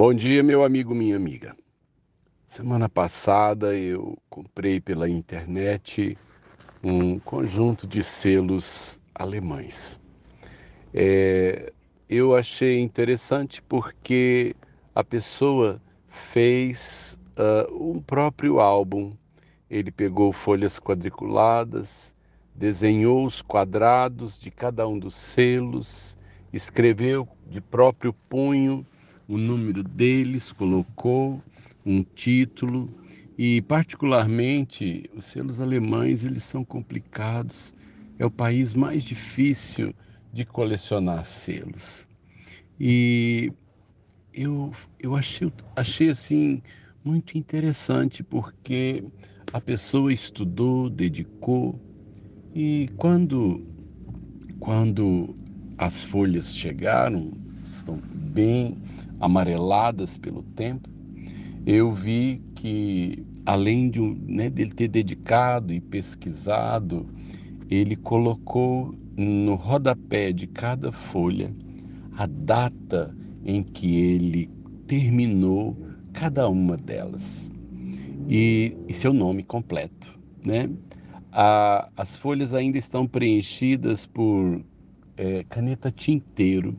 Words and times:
Bom 0.00 0.14
dia, 0.14 0.42
meu 0.42 0.64
amigo, 0.64 0.94
minha 0.94 1.14
amiga. 1.14 1.54
Semana 2.46 2.88
passada 2.88 3.76
eu 3.76 4.16
comprei 4.30 4.80
pela 4.80 5.06
internet 5.06 6.16
um 6.82 7.18
conjunto 7.18 7.86
de 7.86 8.02
selos 8.02 8.98
alemães. 9.14 10.00
É, 10.94 11.70
eu 12.08 12.34
achei 12.34 12.80
interessante 12.80 13.60
porque 13.60 14.56
a 14.94 15.04
pessoa 15.04 15.78
fez 16.08 17.20
uh, 17.36 17.90
um 17.90 18.00
próprio 18.00 18.58
álbum. 18.58 19.12
Ele 19.68 19.90
pegou 19.90 20.32
folhas 20.32 20.78
quadriculadas, 20.78 22.16
desenhou 22.54 23.26
os 23.26 23.42
quadrados 23.42 24.38
de 24.38 24.50
cada 24.50 24.88
um 24.88 24.98
dos 24.98 25.14
selos, 25.14 26.16
escreveu 26.54 27.28
de 27.46 27.60
próprio 27.60 28.14
punho 28.30 28.86
o 29.30 29.38
número 29.38 29.84
deles, 29.84 30.52
colocou 30.52 31.40
um 31.86 32.02
título 32.02 32.92
e 33.38 33.62
particularmente 33.62 35.08
os 35.16 35.24
selos 35.24 35.60
alemães 35.60 36.24
eles 36.24 36.42
são 36.42 36.64
complicados. 36.64 37.72
É 38.18 38.26
o 38.26 38.30
país 38.30 38.74
mais 38.74 39.04
difícil 39.04 39.94
de 40.32 40.44
colecionar 40.44 41.24
selos. 41.24 42.08
E 42.78 43.52
eu, 44.34 44.72
eu 44.98 45.14
achei, 45.14 45.52
achei 45.76 46.08
assim 46.08 46.60
muito 47.04 47.38
interessante 47.38 48.24
porque 48.24 49.04
a 49.52 49.60
pessoa 49.60 50.12
estudou, 50.12 50.90
dedicou 50.90 51.80
e 52.52 52.88
quando 52.96 53.64
quando 54.58 55.36
as 55.78 56.02
folhas 56.02 56.54
chegaram, 56.54 57.30
estão 57.62 57.98
bem 58.12 58.76
amareladas 59.20 60.16
pelo 60.16 60.42
tempo, 60.42 60.88
eu 61.66 61.92
vi 61.92 62.42
que 62.54 63.24
além 63.44 63.90
de 63.90 64.00
né, 64.00 64.48
dele 64.48 64.72
ter 64.72 64.88
dedicado 64.88 65.72
e 65.72 65.80
pesquisado, 65.80 67.06
ele 67.70 67.96
colocou 67.96 68.94
no 69.16 69.54
rodapé 69.54 70.32
de 70.32 70.46
cada 70.46 70.90
folha 70.90 71.54
a 72.16 72.26
data 72.26 73.14
em 73.44 73.62
que 73.62 73.96
ele 73.96 74.50
terminou 74.86 75.76
cada 76.12 76.48
uma 76.48 76.76
delas 76.76 77.50
e, 78.28 78.76
e 78.88 78.92
seu 78.92 79.12
nome 79.12 79.42
completo, 79.42 80.18
né? 80.44 80.68
A, 81.32 81.88
as 81.96 82.16
folhas 82.16 82.54
ainda 82.54 82.76
estão 82.76 83.06
preenchidas 83.06 84.06
por 84.06 84.64
é, 85.16 85.44
caneta 85.44 85.90
tinteiro 85.90 86.76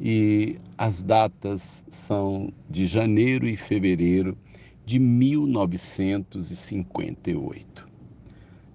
e 0.00 0.56
as 0.76 1.02
datas 1.02 1.84
são 1.88 2.52
de 2.68 2.86
janeiro 2.86 3.48
e 3.48 3.56
fevereiro 3.56 4.36
de 4.84 4.98
1958. 4.98 7.88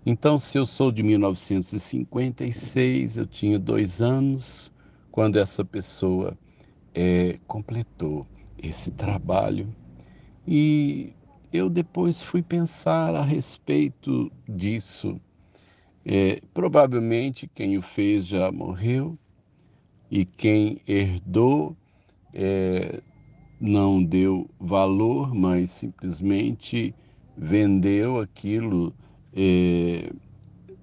Então, 0.05 0.38
se 0.38 0.57
eu 0.57 0.65
sou 0.65 0.91
de 0.91 1.02
1956, 1.02 3.15
eu 3.17 3.25
tinha 3.25 3.57
dois 3.57 4.02
anos 4.02 4.69
quando 5.09 5.39
essa 5.39 5.63
pessoa 5.63 6.38
é, 6.93 7.39
completou 7.47 8.27
esse 8.61 8.91
trabalho. 8.91 9.73
E 10.45 11.13
eu 11.53 11.69
depois 11.69 12.21
fui 12.21 12.41
pensar 12.41 13.15
a 13.15 13.21
respeito 13.21 14.30
disso. 14.47 15.21
É, 16.05 16.41
provavelmente 16.53 17.47
quem 17.47 17.77
o 17.77 17.81
fez 17.81 18.27
já 18.27 18.52
morreu, 18.52 19.17
e 20.14 20.25
quem 20.25 20.80
herdou 20.88 21.75
é, 22.36 23.02
não 23.59 24.03
deu 24.03 24.47
valor, 24.59 25.33
mas 25.33 25.72
simplesmente 25.72 26.94
vendeu 27.36 28.20
aquilo 28.20 28.93
é, 29.36 30.11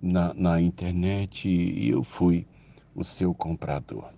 na, 0.03 0.35
na 0.35 0.61
internet 0.61 1.49
e 1.49 1.91
eu 1.91 2.03
fui 2.03 2.45
o 2.93 3.05
seu 3.05 3.33
comprador. 3.33 4.11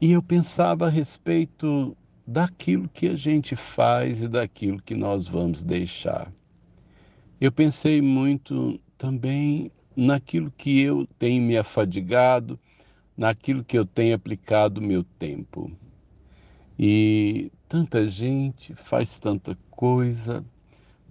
E 0.00 0.12
eu 0.12 0.22
pensava 0.22 0.86
a 0.86 0.90
respeito 0.90 1.94
daquilo 2.26 2.88
que 2.88 3.08
a 3.08 3.14
gente 3.14 3.54
faz 3.54 4.22
e 4.22 4.28
daquilo 4.28 4.80
que 4.80 4.94
nós 4.94 5.28
vamos 5.28 5.62
deixar. 5.62 6.32
Eu 7.38 7.52
pensei 7.52 8.00
muito 8.00 8.80
também 8.96 9.70
naquilo 9.94 10.50
que 10.56 10.80
eu 10.80 11.06
tenho 11.18 11.42
me 11.42 11.58
afadigado 11.58 12.58
naquilo 13.16 13.64
que 13.64 13.78
eu 13.78 13.84
tenho 13.84 14.14
aplicado 14.14 14.80
meu 14.80 15.04
tempo. 15.18 15.70
E 16.78 17.52
tanta 17.68 18.08
gente 18.08 18.74
faz 18.74 19.18
tanta 19.18 19.56
coisa, 19.70 20.44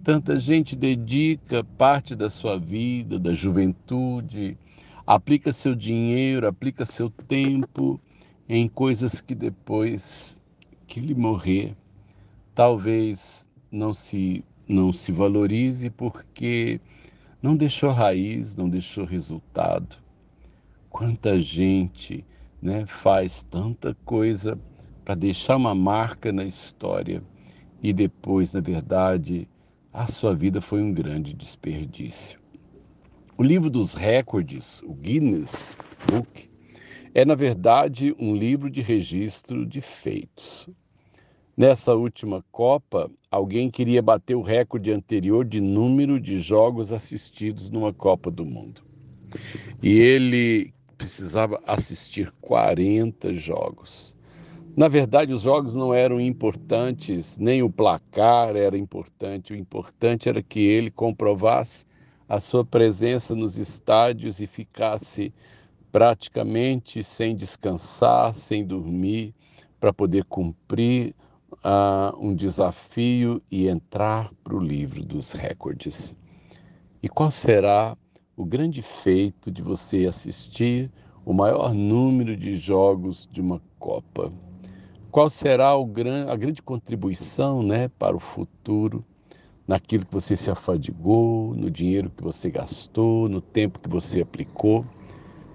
tanta 0.02 0.38
gente 0.38 0.74
dedica 0.76 1.64
parte 1.64 2.14
da 2.14 2.28
sua 2.28 2.58
vida, 2.58 3.18
da 3.18 3.32
juventude, 3.32 4.58
aplica 5.06 5.52
seu 5.52 5.74
dinheiro, 5.74 6.46
aplica 6.46 6.84
seu 6.84 7.08
tempo 7.08 8.00
em 8.48 8.68
coisas 8.68 9.20
que 9.20 9.34
depois 9.34 10.40
que 10.86 11.00
ele 11.00 11.14
morrer, 11.14 11.76
talvez 12.54 13.48
não 13.70 13.94
se 13.94 14.44
não 14.68 14.92
se 14.92 15.12
valorize 15.12 15.90
porque 15.90 16.80
não 17.42 17.56
deixou 17.56 17.90
raiz, 17.90 18.56
não 18.56 18.68
deixou 18.68 19.04
resultado. 19.04 19.96
Quanta 20.92 21.40
gente 21.40 22.22
né, 22.60 22.84
faz 22.86 23.42
tanta 23.42 23.96
coisa 24.04 24.58
para 25.02 25.14
deixar 25.14 25.56
uma 25.56 25.74
marca 25.74 26.30
na 26.30 26.44
história 26.44 27.22
e 27.82 27.94
depois, 27.94 28.52
na 28.52 28.60
verdade, 28.60 29.48
a 29.90 30.06
sua 30.06 30.34
vida 30.34 30.60
foi 30.60 30.82
um 30.82 30.92
grande 30.92 31.32
desperdício. 31.32 32.38
O 33.38 33.42
livro 33.42 33.70
dos 33.70 33.94
recordes, 33.94 34.82
o 34.82 34.92
Guinness 34.92 35.78
Book, 36.06 36.50
é, 37.14 37.24
na 37.24 37.34
verdade, 37.34 38.14
um 38.18 38.36
livro 38.36 38.68
de 38.68 38.82
registro 38.82 39.64
de 39.64 39.80
feitos. 39.80 40.68
Nessa 41.56 41.94
última 41.94 42.44
Copa, 42.52 43.10
alguém 43.30 43.70
queria 43.70 44.02
bater 44.02 44.34
o 44.34 44.42
recorde 44.42 44.92
anterior 44.92 45.42
de 45.42 45.58
número 45.58 46.20
de 46.20 46.36
jogos 46.36 46.92
assistidos 46.92 47.70
numa 47.70 47.94
Copa 47.94 48.30
do 48.30 48.44
Mundo. 48.44 48.82
E 49.82 49.98
ele 49.98 50.72
precisava 51.02 51.60
assistir 51.66 52.32
40 52.40 53.34
jogos. 53.34 54.16
Na 54.76 54.86
verdade, 54.86 55.32
os 55.32 55.42
jogos 55.42 55.74
não 55.74 55.92
eram 55.92 56.20
importantes, 56.20 57.36
nem 57.38 57.60
o 57.60 57.68
placar 57.68 58.54
era 58.54 58.78
importante, 58.78 59.52
o 59.52 59.56
importante 59.56 60.28
era 60.28 60.40
que 60.40 60.60
ele 60.60 60.92
comprovasse 60.92 61.84
a 62.28 62.38
sua 62.38 62.64
presença 62.64 63.34
nos 63.34 63.58
estádios 63.58 64.40
e 64.40 64.46
ficasse 64.46 65.34
praticamente 65.90 67.02
sem 67.02 67.34
descansar, 67.34 68.32
sem 68.32 68.64
dormir, 68.64 69.34
para 69.80 69.92
poder 69.92 70.24
cumprir 70.24 71.14
uh, 71.54 72.16
um 72.16 72.32
desafio 72.32 73.42
e 73.50 73.66
entrar 73.66 74.30
para 74.44 74.54
o 74.54 74.60
livro 74.60 75.04
dos 75.04 75.32
recordes. 75.32 76.14
E 77.02 77.08
qual 77.08 77.30
será 77.32 77.96
o 78.36 78.44
grande 78.44 78.80
feito 78.80 79.50
de 79.50 79.62
você 79.62 80.06
assistir 80.06 80.90
o 81.24 81.32
maior 81.32 81.74
número 81.74 82.36
de 82.36 82.56
jogos 82.56 83.28
de 83.30 83.40
uma 83.40 83.60
Copa. 83.78 84.32
Qual 85.10 85.28
será 85.28 85.72
gran, 85.84 86.28
a 86.28 86.36
grande 86.36 86.62
contribuição 86.62 87.62
né, 87.62 87.88
para 87.88 88.16
o 88.16 88.20
futuro, 88.20 89.04
naquilo 89.66 90.06
que 90.06 90.14
você 90.14 90.36
se 90.36 90.50
afadigou, 90.50 91.54
no 91.54 91.70
dinheiro 91.70 92.10
que 92.10 92.22
você 92.22 92.48
gastou, 92.48 93.28
no 93.28 93.40
tempo 93.40 93.80
que 93.80 93.88
você 93.88 94.22
aplicou? 94.22 94.86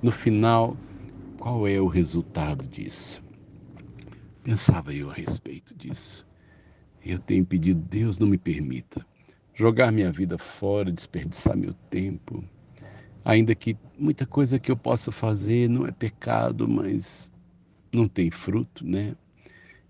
No 0.01 0.11
final, 0.11 0.75
qual 1.39 1.67
é 1.67 1.79
o 1.79 1.88
resultado 1.88 2.67
disso? 2.67 3.23
Pensava 4.44 4.94
eu 4.94 5.09
a 5.09 5.13
respeito 5.13 5.73
disso. 5.73 6.27
Eu 7.03 7.18
tenho 7.18 7.45
pedido, 7.45 7.80
Deus 7.80 8.19
não 8.19 8.27
me 8.27 8.38
permita 8.38 9.06
jogar 9.53 9.91
minha 9.91 10.12
vida 10.12 10.38
fora, 10.38 10.91
desperdiçar 10.91 11.57
meu 11.57 11.73
tempo, 11.89 12.44
ainda 13.27 13.53
que 13.53 13.75
muita 14.00 14.25
coisa 14.25 14.57
que 14.57 14.71
eu 14.71 14.77
possa 14.77 15.12
fazer 15.12 15.69
não 15.69 15.85
é 15.85 15.91
pecado, 15.91 16.65
mas 16.65 17.33
não 17.91 18.07
tem 18.07 18.31
fruto, 18.31 18.88
né? 18.88 19.18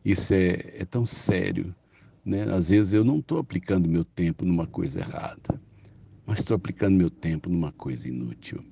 Isso 0.04 0.34
é, 0.34 0.54
é 0.74 0.86
tão 0.86 1.06
sério, 1.06 1.74
né? 2.25 2.51
Às 2.51 2.69
vezes 2.69 2.94
eu 2.94 3.04
não 3.04 3.19
estou 3.19 3.38
aplicando 3.38 3.88
meu 3.88 4.04
tempo 4.04 4.44
numa 4.44 4.66
coisa 4.66 5.01
errada, 5.01 5.62
mas 6.25 6.39
estou 6.39 6.56
aplicando 6.56 6.98
meu 6.98 7.12
tempo 7.12 7.48
numa 7.48 7.72
coisa 7.72 8.10
inútil. 8.10 8.66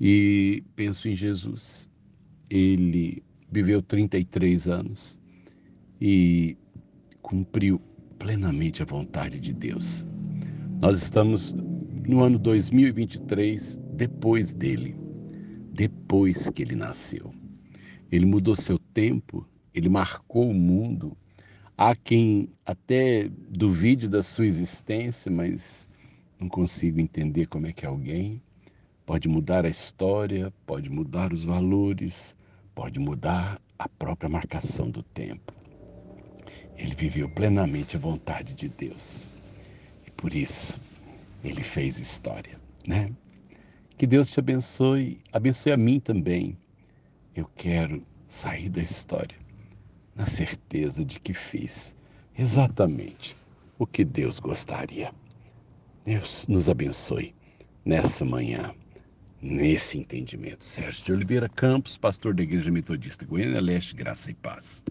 E 0.00 0.62
penso 0.76 1.08
em 1.08 1.16
Jesus. 1.16 1.90
Ele 2.48 3.24
viveu 3.50 3.82
33 3.82 4.68
anos 4.68 5.18
e 6.00 6.56
cumpriu 7.20 7.80
plenamente 8.20 8.82
a 8.82 8.86
vontade 8.86 9.40
de 9.40 9.52
Deus. 9.52 10.06
Nós 10.80 11.02
estamos 11.02 11.56
no 12.06 12.22
ano 12.22 12.38
2023, 12.38 13.78
depois 13.92 14.52
dele, 14.52 14.96
depois 15.72 16.50
que 16.50 16.62
ele 16.62 16.74
nasceu. 16.74 17.32
Ele 18.10 18.26
mudou 18.26 18.54
seu 18.54 18.78
tempo 18.78 19.46
ele 19.74 19.88
marcou 19.88 20.48
o 20.48 20.54
mundo. 20.54 21.16
Há 21.76 21.96
quem 21.96 22.48
até 22.64 23.28
duvide 23.50 24.08
da 24.08 24.22
sua 24.22 24.46
existência, 24.46 25.30
mas 25.30 25.88
não 26.38 26.48
consigo 26.48 27.00
entender 27.00 27.46
como 27.46 27.66
é 27.66 27.72
que 27.72 27.84
alguém 27.84 28.40
pode 29.04 29.28
mudar 29.28 29.66
a 29.66 29.68
história, 29.68 30.52
pode 30.64 30.88
mudar 30.88 31.32
os 31.32 31.44
valores, 31.44 32.36
pode 32.74 33.00
mudar 33.00 33.60
a 33.76 33.88
própria 33.88 34.30
marcação 34.30 34.88
do 34.88 35.02
tempo. 35.02 35.52
Ele 36.76 36.94
viveu 36.94 37.28
plenamente 37.28 37.96
a 37.96 37.98
vontade 37.98 38.54
de 38.54 38.68
Deus. 38.68 39.26
E 40.06 40.10
por 40.12 40.32
isso 40.32 40.80
ele 41.44 41.62
fez 41.62 41.98
história, 41.98 42.58
né? 42.86 43.10
Que 43.96 44.06
Deus 44.06 44.30
te 44.30 44.40
abençoe, 44.40 45.20
abençoe 45.32 45.72
a 45.72 45.76
mim 45.76 46.00
também. 46.00 46.58
Eu 47.34 47.48
quero 47.56 48.04
sair 48.26 48.68
da 48.68 48.82
história 48.82 49.36
na 50.14 50.26
certeza 50.26 51.04
de 51.04 51.20
que 51.20 51.34
fiz 51.34 51.94
exatamente 52.36 53.36
o 53.78 53.86
que 53.86 54.04
Deus 54.04 54.38
gostaria. 54.38 55.12
Deus 56.04 56.46
nos 56.48 56.68
abençoe 56.68 57.34
nessa 57.84 58.24
manhã, 58.24 58.74
nesse 59.40 59.98
entendimento. 59.98 60.64
Sérgio 60.64 61.04
de 61.04 61.12
Oliveira 61.12 61.48
Campos, 61.48 61.96
pastor 61.96 62.34
da 62.34 62.42
Igreja 62.42 62.70
Metodista 62.70 63.24
Goiânia 63.24 63.60
Leste, 63.60 63.94
Graça 63.94 64.30
e 64.30 64.34
Paz. 64.34 64.82